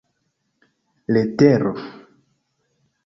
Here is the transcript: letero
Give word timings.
letero 1.15 1.73